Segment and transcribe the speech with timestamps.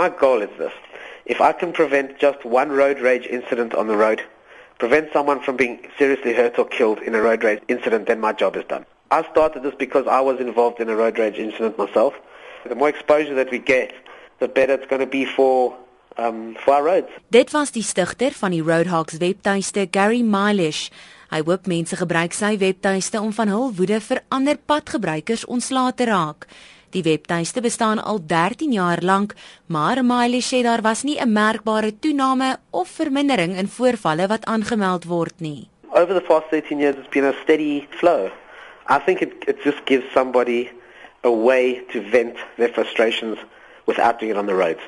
[0.00, 0.76] my goal is this.
[1.34, 4.20] If I can prevent just one road rage incident on the road,
[4.82, 8.32] prevent someone from being seriously hurt or killed in a road rage incident, then my
[8.42, 8.84] job is done.
[9.10, 12.14] I started this because I was involved in a road rage incident myself.
[12.72, 13.90] The more exposure that we get,
[14.42, 15.76] the better it's going to be for
[16.24, 17.10] um for our roads.
[17.38, 20.88] Dit was die stigter van die Roadhawks webtuiste, Gary Milesh.
[21.34, 26.10] Hy hoop mense gebruik sy webtuiste om van hul woede vir ander padgebruikers ontslae te
[26.10, 26.48] raak.
[26.90, 29.34] Die webtuiste bestaan al 13 jaar lank,
[29.66, 35.04] maar Miley sê daar was nie 'n merkbare toename of vermindering in voorvalle wat aangemeld
[35.04, 35.68] word nie.
[35.90, 38.30] Over the past 13 years it's been a steady flow.
[38.86, 40.70] I think it it just gives somebody
[41.20, 43.38] a way to vent their frustrations
[43.84, 44.84] without doing it on the roads.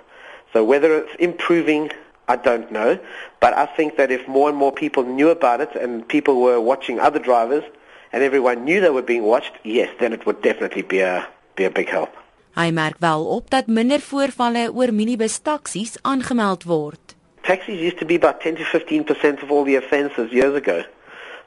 [0.53, 1.91] So whether it's improving
[2.29, 2.99] I don't know,
[3.41, 6.61] but I think that if more and more people knew about it and people were
[6.61, 7.65] watching other drivers
[8.13, 11.65] and everyone knew they were being watched, yes, then it would definitely be a be
[11.65, 12.17] a big help.
[12.55, 17.15] Hy merk wel op dat minder voorvalle oor minibus taksies aangemeld word.
[17.43, 20.83] Taxis used to be about 10 to 15% of all the offences years ago.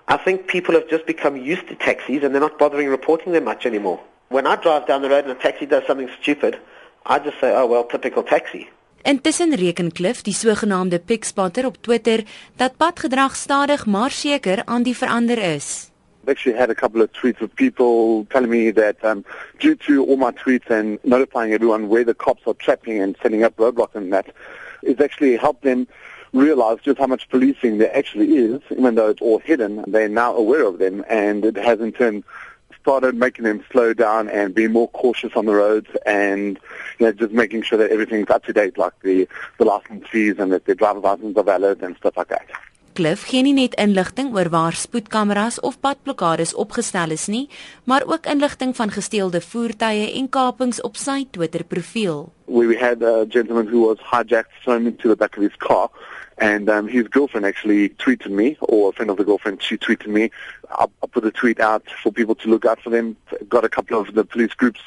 [0.07, 3.43] I think people have just become used to taxis and they're not bothering reporting them
[3.43, 3.99] much anymore.
[4.27, 6.57] When I drive down the road and a taxi does something stupid,
[7.05, 8.67] I just say, "Oh well, typical taxi."
[9.03, 12.23] Intussen reken Cliff, die sogenaamde pickspotter op Twitter,
[12.55, 15.92] dat padgedrag stadig maar seker aan die verander is.
[16.23, 19.25] I've actually had a couple of tweets of people telling me that um,
[19.59, 23.43] due to all my tweets and notifying everyone where the cops are trapping and setting
[23.43, 24.33] up roadblocks and that,
[24.83, 25.85] it's actually helped them
[26.31, 29.83] realize just how much policing there actually is, even though it's all hidden.
[29.85, 32.23] They're now aware of them, and it has in turn
[32.79, 36.59] started making them slow down and be more cautious on the roads and
[36.99, 39.27] you know, just making sure that everything's up to date, like the,
[39.57, 42.45] the license fees and that their driver's license are valid and stuff like that.
[42.93, 47.47] Cliff gee nie net inligting oor waar spoedkameras of padblokkades opgestel is nie,
[47.89, 52.29] maar ook inligting van gesteelde voertuie en kapings op sy Twitter-profiel.
[52.45, 55.89] We had a gentleman who was hijacked thrown into the back of his car
[56.37, 60.07] and um, his girlfriend actually tweeted me or a friend of the girlfriend she tweeted
[60.07, 60.29] me
[60.69, 63.15] I, I put a tweet out for people to look out for them
[63.49, 64.81] got a couple of the police groups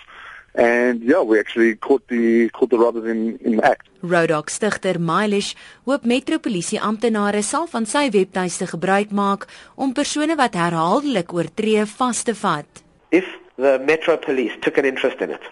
[0.57, 3.89] And yeah, we actually caught the caught the robbers in in act.
[4.09, 10.55] Roadhawk stigter Milesh hoop metropolisie amptenare sal van sy webtuiste gebruik maak om persone wat
[10.55, 12.83] herhaaldelik oortree vas te vat.
[13.11, 15.43] If the Metro Police took an interest in it,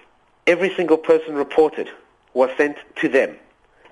[0.47, 1.91] every single person reported
[2.33, 3.37] was sent to them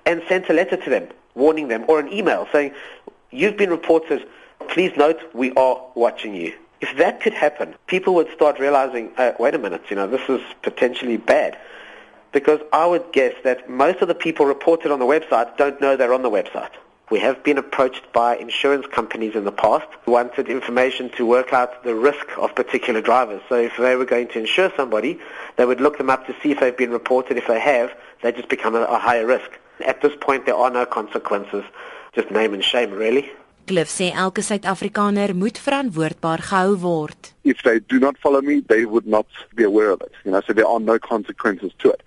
[0.05, 2.71] and sent a letter to them warning them or an email saying
[3.31, 4.25] you've been reported
[4.67, 6.53] please note we are watching you
[6.83, 10.27] if that could happen, people would start realizing, uh, wait a minute, you know, this
[10.27, 11.57] is potentially bad.
[12.33, 15.95] Because I would guess that most of the people reported on the website don't know
[15.95, 16.71] they're on the website.
[17.11, 21.53] We have been approached by insurance companies in the past who wanted information to work
[21.53, 23.41] out the risk of particular drivers.
[23.49, 25.19] So if they were going to insure somebody,
[25.57, 27.37] they would look them up to see if they've been reported.
[27.37, 29.59] If they have, they just become a, a higher risk.
[29.85, 31.63] At this point, there are no consequences.
[32.13, 33.31] Just name and shame, really.
[33.65, 37.31] Cliff sê elke Suid-Afrikaner moet verantwoordbaar gehou word.
[37.43, 40.11] If they do not follow me, they would not be aware of it.
[40.25, 42.01] You know, so there are no consequences to it.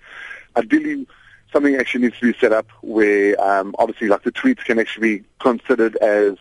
[0.55, 1.07] Ideally,
[1.51, 5.19] something actually needs to be set up where um, obviously like the tweets can actually
[5.19, 6.37] be considered as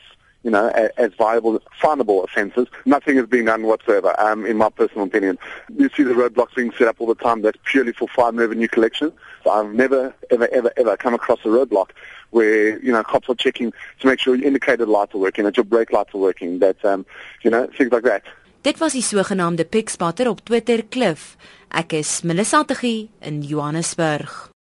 [0.47, 2.69] you know, as viable, finable offences.
[2.85, 5.39] Nothing is being done whatsoever, um, in my personal opinion.
[5.77, 8.69] You see the roadblocks being set up all the time that's purely for fine revenue
[8.69, 9.13] collection.
[9.43, 11.91] So I've never, ever, ever, ever come across a roadblock
[12.37, 15.57] where, you know, cops are checking to make sure your indicator lights are working, that
[15.57, 17.05] your brake lights are working, that, um,
[17.43, 18.23] you know, things like that.
[18.67, 21.37] Dit was die sogenaamde pickspotter op Twitter Cliff.
[21.71, 24.51] Ek is Melissa Tuggie in Johannesburg.